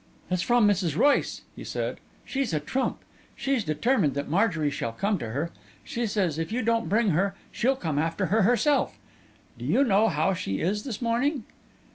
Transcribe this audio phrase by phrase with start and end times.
[0.31, 0.97] "It's from Mrs.
[0.97, 1.99] Royce," he said.
[2.25, 3.03] "She's a trump!
[3.35, 5.51] She's determined that Marjorie shall come to her.
[5.83, 8.97] She says if you don't bring her, she'll come after her herself.
[9.59, 11.43] Do you know how she is this morning?"